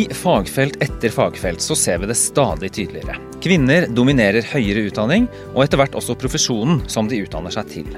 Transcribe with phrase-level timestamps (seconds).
[0.00, 3.18] I fagfelt etter fagfelt så ser vi det stadig tydeligere.
[3.44, 7.90] Kvinner dominerer høyere utdanning, og etter hvert også profesjonen som de utdanner seg til.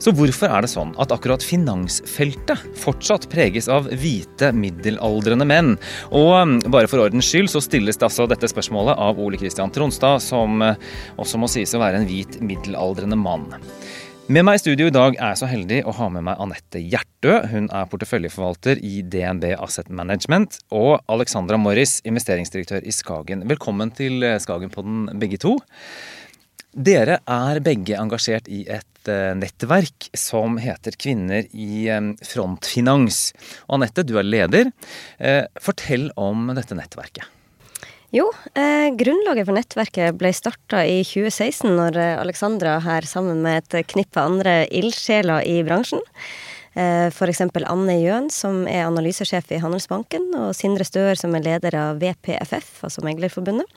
[0.00, 5.74] Så hvorfor er det sånn at akkurat finansfeltet fortsatt preges av hvite, middelaldrende menn?
[6.08, 9.70] Og um, bare for ordens skyld så stilles det altså dette spørsmålet av Ole Kristian
[9.70, 10.72] Tronstad, som uh,
[11.20, 13.52] også må sies å være en hvit, middelaldrende mann.
[14.30, 16.78] Med meg i studio i dag er jeg så heldig å ha med meg Anette
[16.78, 17.32] Hjertø.
[17.50, 20.60] Hun er porteføljeforvalter i DNB Asset Management.
[20.70, 23.42] Og Alexandra Morris, investeringsdirektør i Skagen.
[23.50, 25.56] Velkommen til Skagen på den begge to.
[26.70, 33.20] Dere er begge engasjert i et eh, nettverk som heter Kvinner i eh, frontfinans.
[33.66, 34.70] Og Anette, du er leder.
[35.18, 37.26] Eh, fortell om dette nettverket.
[38.10, 38.26] Jo,
[38.58, 44.18] eh, grunnlaget for nettverket ble starta i 2016, når Alexandra her sammen med et knippe
[44.18, 46.02] andre ildsjeler i bransjen,
[46.74, 47.44] eh, f.eks.
[47.62, 52.80] Anne Jøen, som er analysesjef i Handelsbanken, og Sindre Støer, som er leder av VPFF,
[52.82, 53.70] altså Meglerforbundet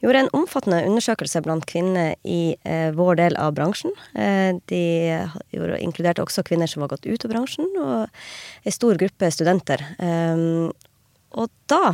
[0.00, 3.92] gjorde en omfattende undersøkelse blant kvinner i eh, vår del av bransjen.
[4.16, 4.84] Eh, de
[5.84, 9.84] inkluderte også kvinner som var gått ut av bransjen, og ei stor gruppe studenter.
[10.00, 10.72] Eh,
[11.36, 11.92] og da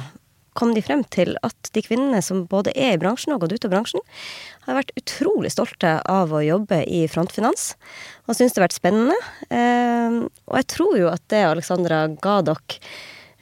[0.57, 3.59] kom de frem til at de kvinnene som både er i bransjen og har gått
[3.59, 4.07] ut av bransjen,
[4.67, 7.75] har vært utrolig stolte av å jobbe i frontfinans,
[8.27, 9.19] og syns det har vært spennende.
[9.51, 12.81] Eh, og jeg tror jo at det Alexandra ga dere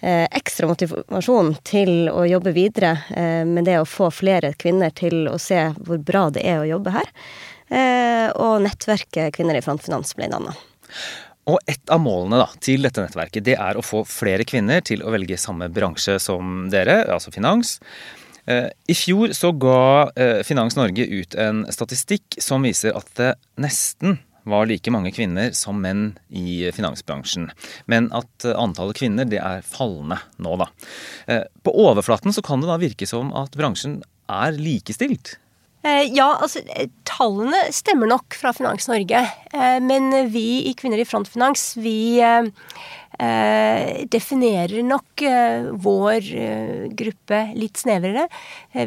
[0.04, 5.30] Eh, ekstra motivasjon til å jobbe videre eh, med det å få flere kvinner til
[5.30, 7.08] å se hvor bra det er å jobbe her.
[8.36, 10.52] Og nettverket Kvinner i frontfinans ble danna.
[11.50, 15.04] Og et av målene da, til dette nettverket det er å få flere kvinner til
[15.04, 17.78] å velge samme bransje som dere, altså finans.
[18.44, 20.10] I fjor så ga
[20.44, 25.80] Finans Norge ut en statistikk som viser at det nesten var like mange kvinner som
[25.80, 27.48] menn i finansbransjen.
[27.90, 30.68] Men at eh, antallet kvinner det er fallende nå, da.
[31.26, 35.38] Eh, på overflaten så kan det da virke som at bransjen er likestilt.
[35.84, 36.62] Eh, ja, altså
[37.04, 39.20] tallene stemmer nok fra Finans Norge.
[39.84, 42.18] Men vi i Kvinner i frontfinans, vi
[44.10, 45.22] definerer nok
[45.84, 46.30] vår
[46.98, 48.24] gruppe litt snevrere.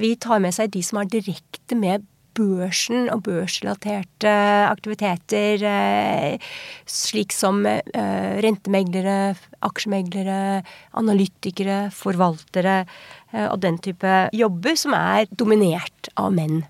[0.04, 2.04] Vi tar med seg de som har direkte med
[2.38, 4.34] børsen og børsrelaterte
[4.68, 6.52] aktiviteter, eh,
[6.86, 10.62] slik som eh, rentemeglere, aksjemeglere,
[10.98, 12.84] analytikere, forvaltere
[13.34, 16.64] eh, og den type jobber som er dominert av menn.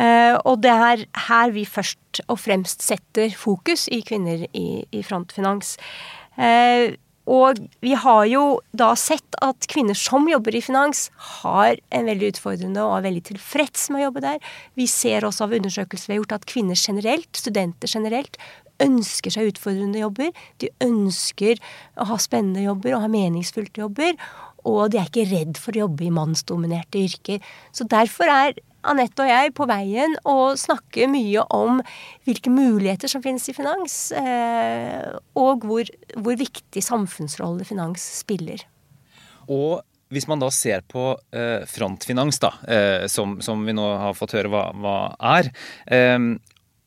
[0.00, 5.74] Og det er her vi først og fremst setter fokus i Kvinner i, i frontfinans.
[7.30, 11.08] Og vi har jo da sett at kvinner som jobber i finans,
[11.42, 14.40] har en veldig utfordrende og er veldig tilfreds med å jobbe der.
[14.78, 18.40] Vi ser også av undersøkelser vi har gjort at kvinner generelt, studenter generelt,
[18.82, 20.32] ønsker seg utfordrende jobber.
[20.58, 21.60] De ønsker
[22.00, 24.16] å ha spennende jobber og ha meningsfylte jobber.
[24.66, 27.44] Og de er ikke redd for å jobbe i mannsdominerte yrker.
[27.76, 28.58] Så derfor er
[28.88, 31.80] Anette og jeg på veien og snakker mye om
[32.28, 38.64] hvilke muligheter som finnes i finans, eh, og hvor, hvor viktig samfunnsrolle finans spiller.
[39.50, 44.16] Og hvis man da ser på eh, frontfinans, da, eh, som, som, vi nå har
[44.18, 44.96] fått høre hva, hva
[45.36, 45.52] er,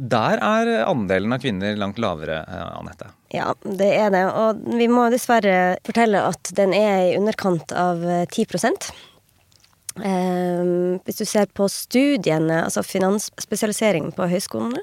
[0.03, 2.41] der er andelen av kvinner langt lavere,
[2.73, 3.13] Anette?
[3.33, 4.25] Ja, det er det.
[4.27, 9.12] Og vi må dessverre fortelle at den er i underkant av 10 Um,
[9.95, 14.81] hvis du ser på studiene, altså finansspesialiseringen på høyskolene,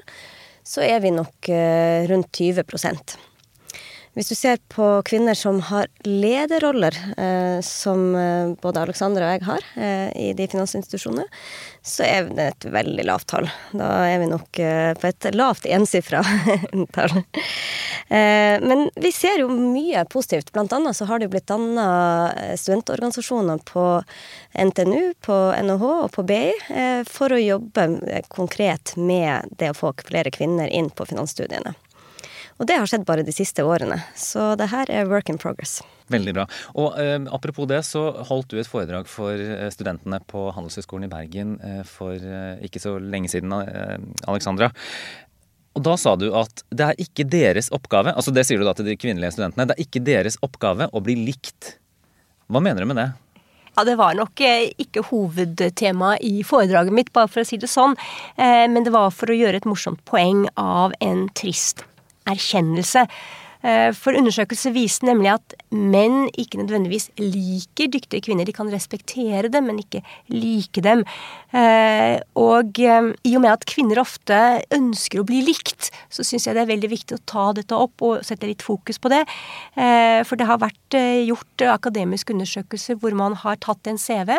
[0.63, 2.63] så er vi nok uh, rundt 20
[4.13, 9.45] hvis du ser på kvinner som har lederroller, eh, som eh, både Alexandra og jeg
[9.47, 11.27] har eh, i de finansinstitusjonene,
[11.81, 13.47] så er det et veldig lavt tall.
[13.71, 16.19] Da er vi nok eh, på et lavt ensifra
[16.95, 17.21] tall.
[18.11, 20.51] Eh, men vi ser jo mye positivt.
[20.51, 21.85] Blant annet så har det blitt danna
[22.35, 23.85] eh, studentorganisasjoner på
[24.59, 26.51] NTNU, på NHH og på BI
[27.07, 27.87] for å jobbe
[28.27, 31.73] konkret med det å få flere kvinner inn på finansstudiene.
[32.61, 33.97] Og det har skjedd bare de siste årene.
[34.13, 35.79] Så det her er work in progress.
[36.13, 36.45] Veldig bra.
[36.77, 41.11] Og eh, apropos det, så holdt du et foredrag for eh, studentene på Handelshøyskolen i
[41.11, 43.97] Bergen eh, for eh, ikke så lenge siden, eh,
[44.29, 44.69] Alexandra.
[45.73, 48.75] Og da sa du at det er ikke deres oppgave, altså det sier du da
[48.77, 51.77] til de kvinnelige studentene, det er ikke deres oppgave å bli likt.
[52.51, 53.09] Hva mener du med det?
[53.71, 57.71] Ja, Det var nok eh, ikke hovedtema i foredraget mitt, bare for å si det
[57.71, 57.95] sånn.
[58.35, 61.85] Men det var for å gjøre et morsomt poeng av en trist
[62.29, 63.07] erkjennelse.
[63.61, 68.47] Eh, for undersøkelser viser nemlig at menn ikke nødvendigvis liker dyktige kvinner.
[68.47, 70.01] De kan respektere dem, men ikke
[70.33, 71.03] like dem.
[71.53, 74.39] Eh, og eh, i og med at kvinner ofte
[74.73, 78.01] ønsker å bli likt, så syns jeg det er veldig viktig å ta dette opp
[78.07, 79.23] og sette litt fokus på det.
[79.75, 80.95] For det har vært
[81.25, 84.33] gjort akademiske undersøkelser hvor man har tatt en CV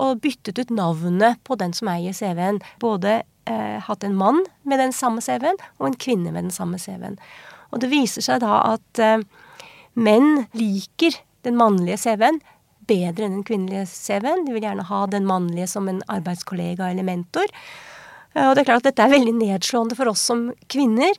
[0.00, 2.60] og byttet ut navnet på den som eier CV-en.
[2.82, 7.18] Både hatt en mann med den samme CV-en og en kvinne med den samme CV-en.
[7.74, 9.00] Og det viser seg da at
[9.94, 12.40] Menn liker den mannlige CV-en
[12.88, 14.44] bedre enn den kvinnelige CV-en.
[14.46, 17.50] De vil gjerne ha den mannlige som en arbeidskollega eller mentor.
[18.34, 21.14] Eh, og det er klart at dette er veldig nedslående for oss som kvinner.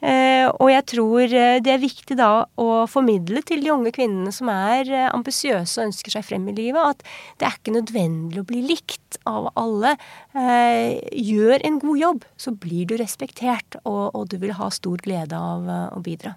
[0.00, 2.30] Eh, og jeg tror eh, det er viktig da
[2.60, 6.80] å formidle til de unge kvinnene som er ambisiøse og ønsker seg frem i livet,
[6.80, 9.96] at det er ikke nødvendig å bli likt av alle.
[10.32, 15.66] Gjør en god jobb, så blir du respektert, og, du vil ha stor glede av
[15.96, 16.36] å bidra.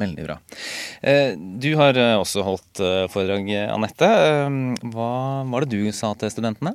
[0.00, 0.36] Veldig bra.
[1.36, 2.82] Du har også holdt
[3.12, 4.10] foredrag, Anette.
[4.92, 5.12] Hva
[5.48, 6.74] var det du sa til studentene?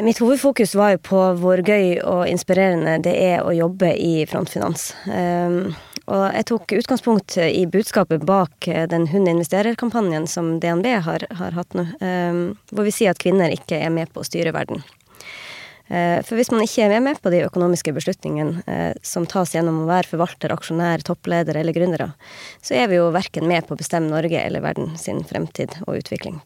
[0.00, 4.86] Mitt hovedfokus var jo på hvor gøy og inspirerende det er å jobbe i Frontfinans.
[6.02, 11.76] Og jeg tok utgangspunkt i budskapet bak den Hun investerer-kampanjen som DNB har, har hatt
[11.76, 11.84] nå,
[12.72, 14.80] hvor vi sier at kvinner ikke er med på å styre verden.
[15.92, 19.82] Eh, for hvis man ikke er med på de økonomiske beslutningene eh, som tas gjennom
[19.82, 22.12] å være forvalter, aksjonær, toppleder eller gründere,
[22.64, 26.00] så er vi jo verken med på å bestemme Norge eller verden sin fremtid og
[26.00, 26.40] utvikling.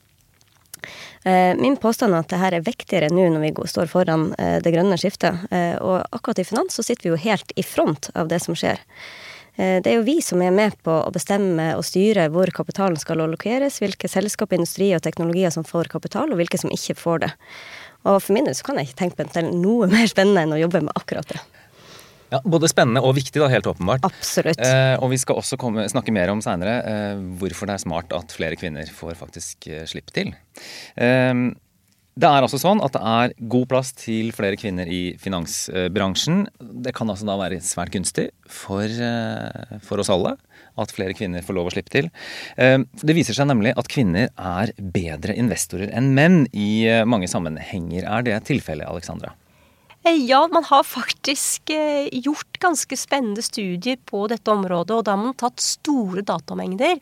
[1.24, 4.98] Eh, min påstand er at dette er viktigere nå når vi står foran det grønne
[5.00, 5.46] skiftet.
[5.82, 8.80] Og akkurat i finans så sitter vi jo helt i front av det som skjer.
[9.56, 13.22] Det er jo vi som er med på å bestemme og styre hvor kapitalen skal
[13.24, 17.32] allokeres, hvilke selskap, industri og teknologier som får kapital, og hvilke som ikke får det.
[18.06, 20.62] Og for min del så kan jeg ikke tenke på noe mer spennende enn å
[20.66, 21.40] jobbe med akkurat det.
[22.32, 24.06] Ja, Både spennende og viktig, da, helt åpenbart.
[24.06, 24.62] Absolutt.
[24.62, 28.16] Eh, og vi skal også komme, snakke mer om seinere eh, hvorfor det er smart
[28.16, 30.34] at flere kvinner får faktisk eh, slippe til.
[30.98, 31.46] Eh,
[32.16, 36.46] det er altså sånn at det er god plass til flere kvinner i finansbransjen.
[36.82, 40.34] Det kan altså da være svært gunstig for, eh, for, oss alle
[40.80, 42.10] at flere kvinner får lov å slippe til.
[42.56, 48.08] Eh, det viser seg nemlig at kvinner er bedre investorer enn menn i mange sammenhenger.
[48.08, 49.36] Er det tilfellet, Alexandra?
[50.06, 51.70] Ja, man har faktisk
[52.12, 54.94] gjort ganske spennende studier på dette området.
[54.94, 57.00] Og da har man tatt store datamengder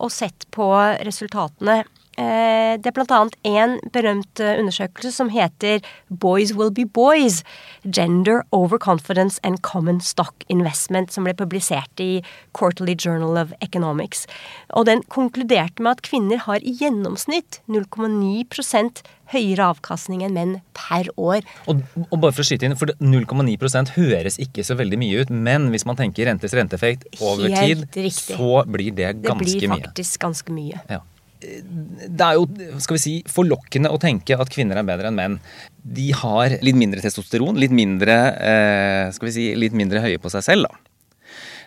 [0.00, 0.70] og sett på
[1.04, 1.82] resultatene.
[2.16, 3.18] Eh, det er bl.a.
[3.44, 7.42] en berømt eh, undersøkelse som heter Boys Will Be Boys.
[7.84, 12.22] Gender Overconfidence and Common Stock Investment, som ble publisert i
[12.56, 14.24] Quarterly Journal of Economics.
[14.72, 19.02] Og den konkluderte med at kvinner har i gjennomsnitt 0,9%
[19.34, 21.44] høyere avkastning enn menn per år.
[21.66, 25.34] Og, og bare for å skyte inn, for 0,9 høres ikke så veldig mye ut,
[25.34, 28.38] men hvis man tenker rentes renteeffekt over Helt tid, riktig.
[28.38, 29.60] så blir det ganske mye.
[29.60, 30.24] Det blir faktisk mye.
[30.28, 30.86] ganske mye.
[30.94, 31.02] Ja
[31.46, 32.46] det er jo
[32.82, 35.38] skal vi si, forlokkende å tenke at kvinner er bedre enn menn.
[35.82, 40.32] De har litt mindre testosteron, litt mindre, eh, skal vi si, litt mindre høye på
[40.32, 40.68] seg selv.
[40.70, 40.95] da.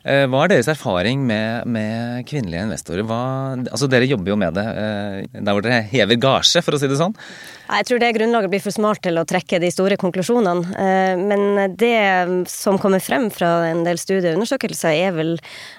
[0.07, 3.05] Eh, hva er deres erfaring med, med kvinnelige investorer?
[3.07, 3.21] Hva,
[3.67, 6.87] altså Dere jobber jo med det eh, der hvor dere hever gasje, for å si
[6.91, 7.15] det sånn.
[7.69, 10.75] Jeg tror det grunnlaget blir for smart til å trekke de store konklusjonene.
[10.85, 15.35] Eh, men det som kommer frem fra en del studieundersøkelser, er vel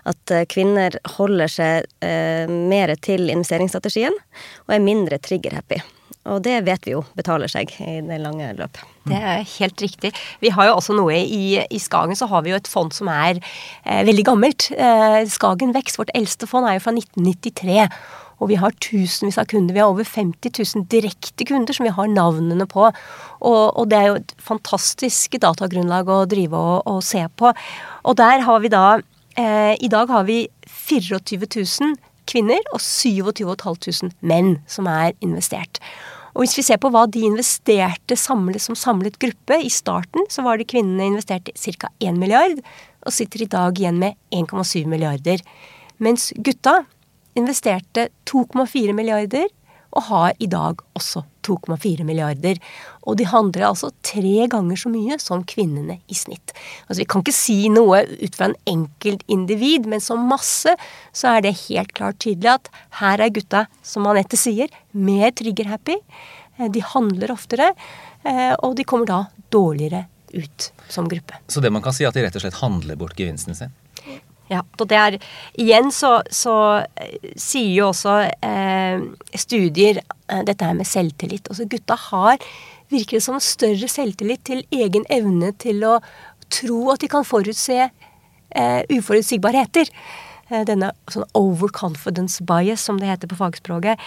[0.08, 1.88] at kvinner holder seg
[2.50, 5.80] mer til investeringsstrategien og er mindre trigger-happy.
[6.28, 8.80] Og det vet vi jo betaler seg i det lange løp.
[9.08, 10.10] Det er helt riktig.
[10.42, 13.08] Vi har jo også noe i, i Skagen så har vi jo et fond som
[13.08, 14.68] er eh, veldig gammelt.
[14.76, 17.88] Eh, Skagen Vekst, vårt eldste fond, er jo fra 1993.
[18.40, 19.76] Og vi har tusenvis av kunder.
[19.76, 22.84] Vi har over 50 000 direkte kunder som vi har navnene på.
[22.88, 27.52] Og, og det er jo et fantastisk datagrunnlag å drive og, og se på.
[28.04, 28.84] Og der har vi da
[29.40, 31.98] eh, I dag har vi 24 000
[32.30, 35.82] kvinner og 27 500 menn som er investert.
[36.34, 40.44] Og hvis vi ser på hva de investerte samlet, som samlet gruppe I starten så
[40.46, 41.90] var det kvinnene investerte ca.
[41.98, 42.60] 1 milliard,
[43.06, 45.42] og sitter i dag igjen med 1,7 milliarder.
[45.98, 46.84] Mens gutta
[47.38, 49.48] investerte 2,4 milliarder
[49.90, 52.58] og har i dag også 2,4 milliarder.
[53.08, 56.54] Og de handler altså tre ganger så mye som kvinnene i snitt.
[56.86, 60.76] Altså Vi kan ikke si noe ut fra en enkelt individ, men som masse
[61.12, 62.70] så er det helt klart tydelig at
[63.00, 65.98] her er gutta, som Anette sier, mer trigger-happy.
[66.58, 67.72] Eh, de handler oftere,
[68.22, 71.40] eh, og de kommer da dårligere ut som gruppe.
[71.48, 73.72] Så det man kan si, er at de rett og slett handler bort gevinsten sin?
[74.50, 75.16] Ja, og det er
[75.62, 76.54] Igjen så, så
[76.98, 79.04] eh, sier jo også eh,
[79.38, 81.46] studier eh, dette her med selvtillit.
[81.52, 82.42] Altså gutta har
[82.90, 86.00] virker det som større selvtillit til egen evne til å
[86.50, 89.92] tro at de kan forutse eh, uforutsigbarheter.
[90.50, 94.02] eh, denne sånn overconfidence bias, som det heter på fagspråket.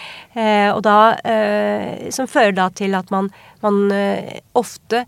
[0.76, 0.98] Og da,
[2.12, 3.30] som fører da til at man,
[3.64, 3.86] man
[4.52, 5.06] ofte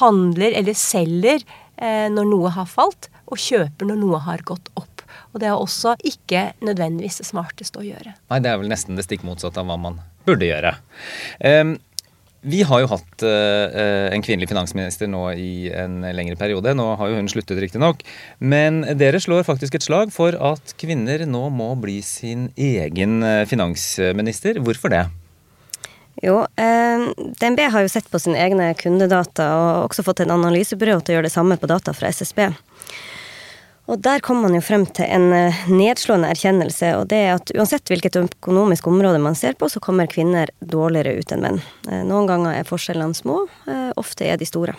[0.00, 1.44] handler eller selger
[1.80, 4.92] når noe har falt, og kjøper når noe har gått opp.
[5.32, 8.16] Og det er også ikke nødvendigvis det smarteste å gjøre.
[8.32, 10.76] Nei, det er vel nesten det stikk motsatte av hva man burde gjøre.
[11.40, 11.78] Um,
[12.42, 16.74] vi har jo hatt uh, en kvinnelig finansminister nå i en lengre periode.
[16.74, 18.02] Nå har jo hun sluttet, riktignok.
[18.42, 23.44] Men dere slår faktisk et slag for at kvinner nå må bli sin egen eh,
[23.46, 24.58] finansminister.
[24.64, 25.04] Hvorfor det?
[26.20, 27.06] Jo, eh,
[27.40, 31.16] DNB har jo sett på sine egne kundedata og også fått en analysebyrå til å
[31.16, 32.50] gjøre det samme på data fra SSB.
[33.90, 37.50] Og der kom man jo frem til en eh, nedslående erkjennelse, og det er at
[37.56, 41.62] uansett hvilket økonomisk område man ser på, så kommer kvinner dårligere ut enn menn.
[41.88, 44.76] Eh, noen ganger er forskjellene små, eh, ofte er de store.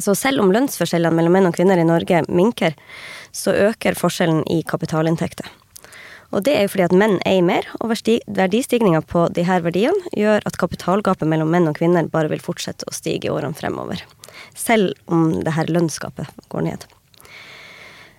[0.00, 2.72] Så selv om lønnsforskjellene mellom menn og kvinner i Norge minker,
[3.32, 5.50] så øker forskjellen i kapitalinntekter.
[6.32, 10.16] Og det er jo fordi at menn eier mer, og verdistigninga på de her verdiene
[10.16, 14.00] gjør at kapitalgapet mellom menn og kvinner bare vil fortsette å stige i årene fremover.
[14.56, 16.88] Selv om det her lønnsgapet går ned.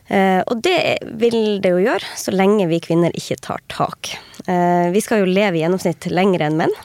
[0.08, 4.14] Eh, og det vil det jo gjøre, så lenge vi kvinner ikke tar tak.
[4.46, 6.76] Eh, vi skal jo leve i gjennomsnitt lenger enn menn.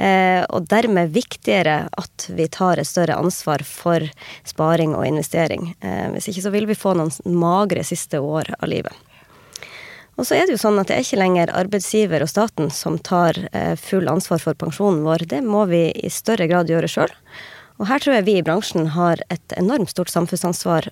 [0.00, 4.04] Eh, og dermed viktigere at vi tar et større ansvar for
[4.48, 5.74] sparing og investering.
[6.14, 8.96] Hvis ikke så vil vi få noen magre siste år av livet.
[10.18, 12.98] Og så er det jo sånn at det er ikke lenger arbeidsgiver og staten som
[13.00, 13.38] tar
[13.80, 15.24] full ansvar for pensjonen vår.
[15.30, 17.14] Det må vi i større grad gjøre sjøl.
[17.80, 20.90] Og her tror jeg vi i bransjen har et enormt stort samfunnsansvar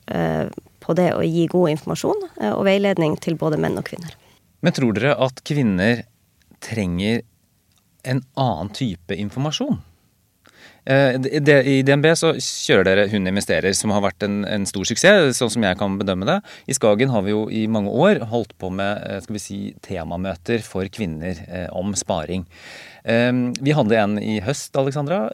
[0.89, 4.15] på det å gi god informasjon eh, og veiledning til både menn og kvinner.
[4.65, 6.07] Men tror dere at kvinner
[6.65, 7.21] trenger
[8.09, 9.77] en annen type informasjon?
[10.89, 11.19] Eh,
[11.69, 15.53] I DNB så kjører dere Hun investerer, som har vært en, en, stor suksess, sånn
[15.53, 16.39] som jeg kan bedømme det.
[16.67, 19.61] I Skagen har vi jo i mange år holdt på med eh, skal vi si,
[19.85, 21.45] temamøter for kvinner
[21.77, 22.47] om sparing.
[23.09, 25.31] Vi hadde en i høst, Alexandra,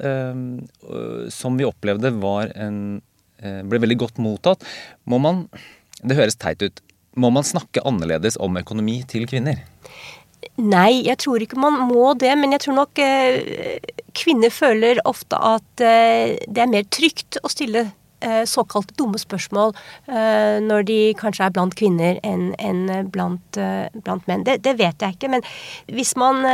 [1.32, 3.00] som vi opplevde var en
[3.44, 4.64] Eh, ble veldig godt mottatt.
[5.04, 5.48] Må man
[6.04, 6.80] Det høres teit ut.
[7.16, 9.62] Må man snakke annerledes om økonomi til kvinner?
[10.58, 12.34] Nei, jeg tror ikke man må det.
[12.36, 13.80] Men jeg tror nok eh,
[14.16, 17.84] kvinner føler ofte at eh, det er mer trygt å stille
[18.24, 23.60] eh, såkalte dumme spørsmål eh, når de kanskje er blant kvinner enn blant,
[24.00, 24.46] blant, menn.
[24.46, 25.32] Det, det, vet jeg ikke.
[25.36, 25.46] Men
[25.92, 26.44] hvis man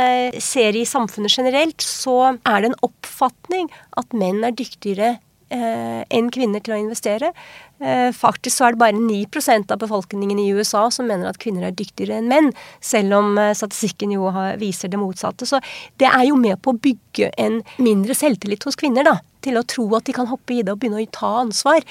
[0.41, 5.17] ser i samfunnet generelt, så er det en oppfatning at menn er dyktigere
[5.51, 7.33] enn kvinner til å investere.
[7.81, 11.65] Eh, faktisk så er det bare 9% av befolkningen i USA som mener at kvinner
[11.65, 14.29] er dyktigere enn menn, selv om eh, statistikken jo
[14.61, 15.47] viser det motsatte.
[15.49, 15.59] Så
[16.01, 19.17] det er jo med på å bygge en mindre selvtillit hos kvinner, da.
[19.41, 21.81] Til å tro at de kan hoppe i det og begynne å ta ansvar.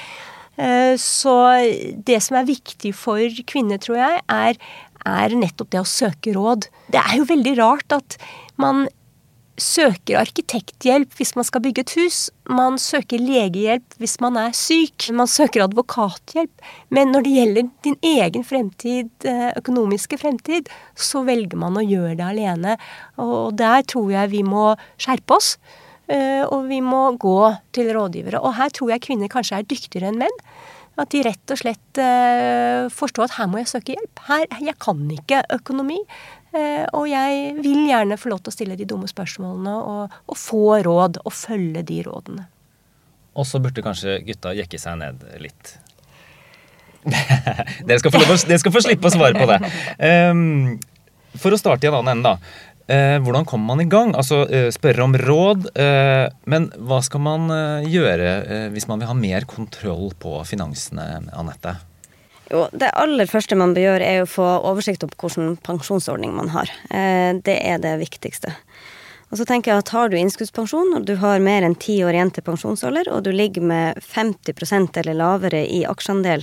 [0.55, 1.35] Eh, så
[2.07, 4.63] det som er viktig for kvinner, tror jeg, er,
[5.11, 6.71] er nettopp det å søke råd.
[6.95, 8.21] Det er jo veldig rart at
[8.61, 8.87] man
[9.63, 12.19] søker arkitekthjelp hvis man skal bygge et hus.
[12.51, 15.11] Man søker legehjelp hvis man er syk.
[15.17, 16.65] Man søker advokathjelp.
[16.91, 22.17] Men når det gjelder din egen fremtid, eh, økonomiske fremtid, så velger man å gjøre
[22.19, 22.77] det alene.
[23.21, 25.55] Og der tror jeg vi må skjerpe oss.
[26.11, 27.39] Eh, og vi må gå
[27.77, 28.43] til rådgivere.
[28.43, 30.39] Og her tror jeg kvinner kanskje er dyktigere enn menn.
[30.99, 34.25] At de rett og slett eh, forstår at her må jeg søke hjelp.
[34.27, 36.01] Her, jeg kan ikke økonomi.
[36.51, 40.39] Eh, og jeg vil gjerne få lov til å stille de dumme spørsmålene og, og
[40.39, 42.47] få råd, og følge de rådene.
[43.39, 45.77] Og så burde kanskje gutta jekke seg ned litt.
[47.87, 49.61] dere, skal få, dere, skal få, slippe å svare på det.
[50.03, 50.75] Um,
[51.39, 52.67] for å starte i en annen ende, da.
[52.91, 54.11] Uh, hvordan kommer man i gang?
[54.19, 55.71] Altså uh, spørre om råd.
[56.51, 57.47] Men hva skal man
[57.87, 61.79] gjøre hvis man vil ha mer kontroll på finansene, Anette?
[62.51, 66.51] Jo, det aller første man bør gjøre, er å få oversikt over hvilken pensjonsordning man
[66.51, 66.73] har.
[66.91, 68.57] Eh, det er det viktigste.
[69.31, 72.19] Og så tenker jeg at Har du innskuddspensjon, og du har mer enn ti år
[72.19, 76.43] igjen til pensjonsalder, og du ligger med 50% eller lavere i aksjeandel,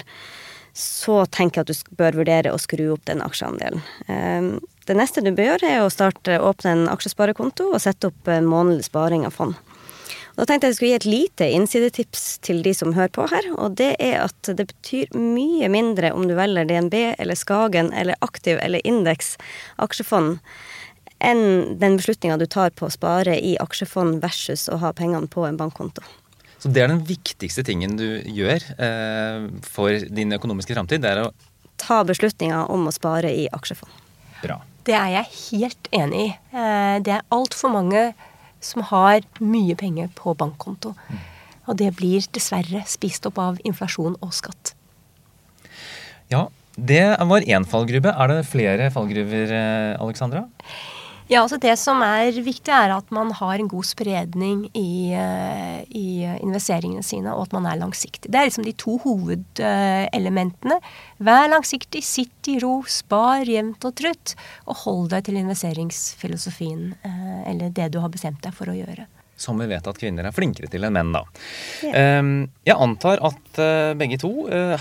[0.78, 3.84] så tenker jeg at du bør vurdere å skru opp den aksjeandelen.
[4.08, 4.52] Eh,
[4.88, 8.88] det neste du bør gjøre, er å starte, åpne en aksjesparekonto og sette opp månedlig
[8.88, 9.60] sparing av fond.
[10.38, 13.48] Da tenkte jeg jeg skulle gi et lite innsidetips til de som hører på her.
[13.58, 18.20] Og det er at det betyr mye mindre om du velger DNB eller Skagen eller
[18.22, 19.36] aktiv eller indeks
[19.82, 20.38] aksjefond
[21.18, 25.48] enn den beslutninga du tar på å spare i aksjefond versus å ha pengene på
[25.48, 26.06] en bankkonto.
[26.62, 31.02] Så det er den viktigste tingen du gjør eh, for din økonomiske framtid?
[31.02, 31.32] Det er å
[31.78, 33.92] Ta beslutninga om å spare i aksjefond.
[34.42, 34.56] Bra.
[34.86, 36.30] Det er jeg helt enig i.
[36.58, 38.02] Eh, det er altfor mange
[38.68, 40.94] som har mye penger på bankkonto.
[41.68, 44.74] Og det blir dessverre spist opp av inflasjon og skatt.
[46.32, 46.48] Ja,
[46.78, 48.12] Det var én fallgruve.
[48.14, 50.44] Er det flere fallgruver, eh, Alexandra?
[51.28, 55.82] Ja, altså Det som er viktig, er at man har en god spredning i, eh,
[55.92, 58.32] i investeringene sine, og at man er langsiktig.
[58.32, 60.80] Det er liksom de to hovedelementene.
[61.20, 67.52] Vær langsiktig, sitt i ro, spar jevnt og trutt, og hold deg til investeringsfilosofien, eh,
[67.52, 69.10] eller det du har bestemt deg for å gjøre.
[69.38, 71.24] Som vi vet at kvinner er flinkere til enn menn, da.
[71.86, 72.26] Yeah.
[72.66, 74.32] Jeg antar at eh, begge to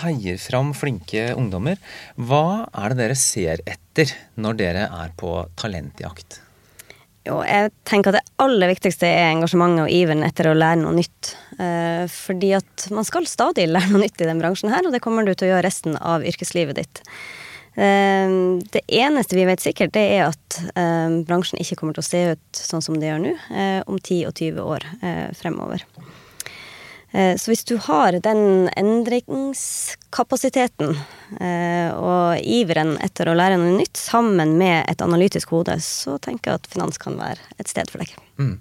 [0.03, 1.77] heier fram flinke ungdommer.
[2.17, 6.41] Hva er det dere ser etter når dere er på talentjakt?
[7.27, 10.95] Jo, jeg tenker at det aller viktigste er engasjementet og iveren etter å lære noe
[10.95, 11.33] nytt.
[11.59, 15.03] Eh, fordi at man skal stadig lære noe nytt i den bransjen her, og det
[15.03, 17.03] kommer du til å gjøre resten av yrkeslivet ditt.
[17.77, 18.29] Eh,
[18.73, 22.21] det eneste vi vet sikkert, det er at eh, bransjen ikke kommer til å se
[22.33, 23.33] ut sånn som det gjør nå,
[23.85, 24.83] om 10 og 20 år
[25.37, 25.85] fremover.
[27.17, 30.91] Så hvis du har den endringskapasiteten
[31.97, 36.57] og iveren etter å lære noe nytt sammen med et analytisk hode, så tenker jeg
[36.61, 38.13] at finans kan være et sted for deg.
[38.37, 38.59] Mm.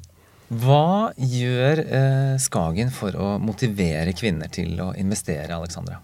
[0.61, 1.83] Hva gjør
[2.39, 5.99] Skagen for å motivere kvinner til å investere, Alexandra?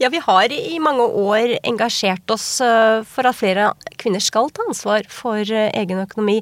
[0.00, 3.66] Ja, vi har i mange år engasjert oss eh, for at flere
[4.00, 6.38] kvinner skal ta ansvar for eh, egen økonomi.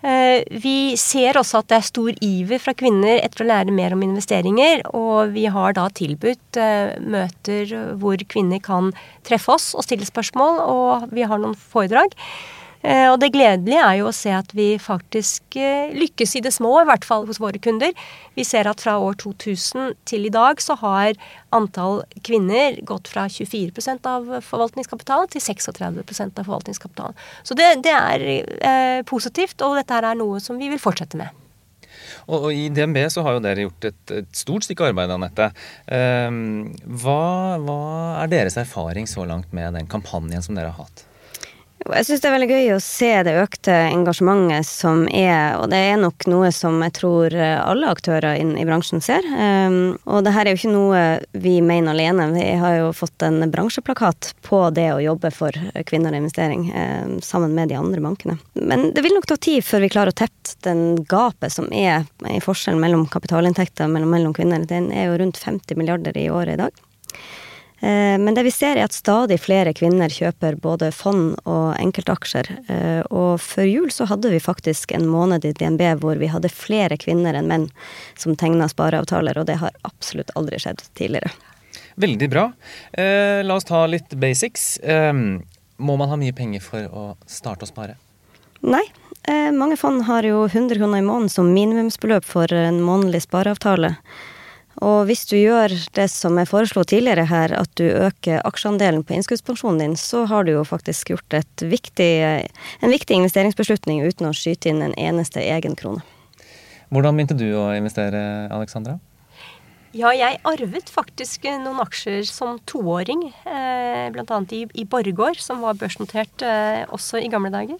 [0.00, 3.92] Eh, vi ser også at det er stor iver fra kvinner etter å lære mer
[3.92, 4.86] om investeringer.
[4.96, 6.56] Og vi har da tilbudt
[7.04, 8.94] møter hvor kvinner kan
[9.28, 12.16] treffe oss og stille spørsmål, og vi har noen foredrag.
[12.84, 16.52] Eh, og det gledelige er jo å se at vi faktisk eh, lykkes i det
[16.52, 17.94] små, i hvert fall hos våre kunder.
[18.36, 21.16] Vi ser at fra år 2000 til i dag så har
[21.56, 27.16] antall kvinner gått fra 24% av forvaltningskapitalen til 36% av forvaltningskapitalen.
[27.46, 31.32] Så det, det er eh, positivt, og dette er noe som vi vil fortsette med.
[32.28, 35.50] Og, I DNB så har jo dere gjort et, et stort stykke arbeid, Anette.
[35.88, 37.80] Um, hva, hva
[38.24, 41.04] er deres erfaring så langt med den kampanjen som dere har hatt?
[41.84, 45.80] Jeg syns det er veldig gøy å se det økte engasjementet som er, og det
[45.90, 49.26] er nok noe som jeg tror alle aktører i bransjen ser.
[49.28, 51.02] Um, og det her er jo ikke noe
[51.44, 52.30] vi mener alene.
[52.32, 55.52] Vi har jo fått en bransjeplakat på det å jobbe for
[55.90, 58.38] kvinner og investering, um, sammen med de andre bankene.
[58.56, 62.08] Men det vil nok ta tid før vi klarer å tette den gapet som er
[62.30, 64.64] i forskjellen mellom kapitalinntekter mellom, mellom kvinner.
[64.64, 66.84] Den er jo rundt 50 milliarder i året i dag.
[67.84, 72.48] Eh, men det vi ser er at stadig flere kvinner kjøper både fond og enkeltaksjer.
[72.72, 76.48] Eh, og før jul så hadde vi faktisk en måned i DNB hvor vi hadde
[76.48, 77.66] flere kvinner enn menn
[78.16, 81.34] som tegna spareavtaler, og det har absolutt aldri skjedd tidligere.
[82.00, 82.48] Veldig bra.
[82.92, 84.78] Eh, la oss ta litt basics.
[84.78, 85.12] Eh,
[85.76, 87.98] må man ha mye penger for å starte å spare?
[88.64, 88.84] Nei.
[89.28, 93.94] Eh, mange fond har jo 100 kroner i måneden som minimumsbeløp for en månedlig spareavtale.
[94.82, 99.14] Og hvis du gjør det som jeg foreslo tidligere her, at du øker aksjeandelen på
[99.14, 102.10] innskuddspensjonen din, så har du jo faktisk gjort viktig,
[102.82, 106.02] en viktig investeringsbeslutning uten å skyte inn en eneste egen krone.
[106.94, 108.20] Hvordan begynte du å investere,
[108.54, 108.98] Alexandra?
[109.94, 113.28] Ja, jeg arvet faktisk noen aksjer som toåring.
[113.46, 114.38] Eh, Bl.a.
[114.50, 117.78] i, i Borregaard, som var børsnotert eh, også i gamle dager.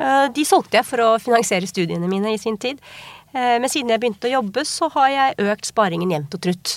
[0.00, 2.80] Eh, de solgte jeg for å finansiere studiene mine i sin tid.
[3.34, 6.76] Eh, men siden jeg begynte å jobbe, så har jeg økt sparingen jevnt og trutt.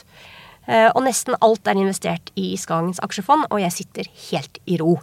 [0.65, 4.98] Eh, og nesten alt er investert i Skagens aksjefond, og jeg sitter helt i ro.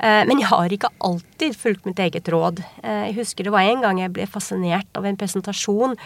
[0.00, 2.64] Eh, men jeg har ikke alltid fulgt mitt eget råd.
[2.84, 5.96] Jeg husker det var en gang jeg ble fascinert av en presentasjon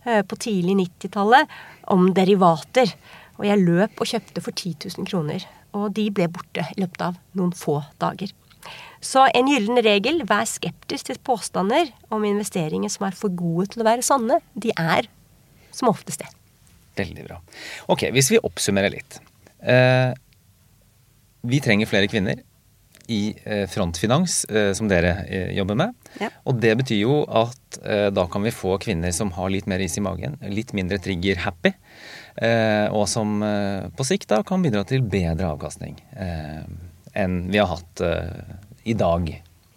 [0.00, 1.50] på tidlig 90-tallet
[1.92, 2.94] om derivater.
[3.36, 5.44] Og jeg løp og kjøpte for 10 000 kroner.
[5.76, 8.32] Og de ble borte i løpet av noen få dager.
[9.00, 13.82] Så en gyllen regel vær skeptisk til påstander om investeringer som er for gode til
[13.82, 14.40] å være sanne.
[14.52, 15.08] De er
[15.72, 16.28] som oftest det.
[17.00, 17.38] Veldig bra.
[17.92, 19.20] Ok, hvis vi oppsummerer litt.
[19.64, 20.12] Eh,
[21.48, 22.42] vi trenger flere kvinner
[23.10, 25.96] i eh, frontfinans, eh, som dere eh, jobber med.
[26.20, 26.28] Ja.
[26.44, 29.82] Og det betyr jo at eh, da kan vi få kvinner som har litt mer
[29.82, 31.72] is i magen, litt mindre trigger-happy,
[32.44, 33.40] eh, og som
[33.96, 35.96] på sikt da kan bidra til bedre avkastning
[37.10, 38.02] enn vi har hatt
[38.84, 39.30] i dag.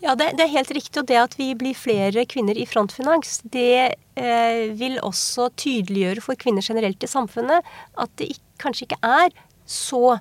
[0.03, 0.99] Ja, det, det, er helt riktig.
[0.99, 6.39] Og det at vi blir flere kvinner i frontfinans, det eh, vil også tydeliggjøre for
[6.39, 7.63] kvinner generelt i samfunnet
[7.95, 9.31] at det ikke, kanskje ikke er
[9.69, 10.17] så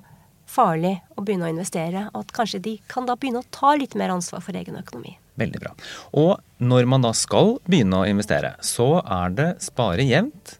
[0.49, 2.05] farlig å begynne å investere.
[2.13, 5.17] Og at kanskje de kan da begynne å ta litt mer ansvar for egen økonomi.
[5.41, 5.73] Veldig bra.
[6.21, 10.57] Og når man da skal begynne å investere, så er det spare jevnt,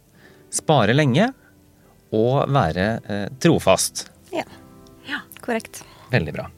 [0.54, 1.30] spare lenge
[2.14, 4.08] og være eh, trofast.
[4.34, 4.46] Ja.
[5.08, 5.24] ja.
[5.46, 5.84] Korrekt.
[6.14, 6.50] Veldig bra.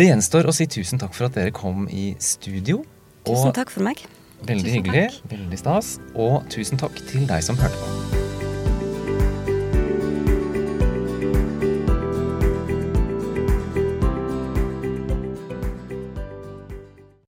[0.00, 2.78] Det gjenstår å si tusen takk for at dere kom i studio.
[3.28, 4.00] Tusen takk for meg.
[4.48, 5.02] Veldig hyggelig.
[5.28, 5.98] Veldig stas.
[6.16, 8.19] Og tusen takk til deg som hørte på.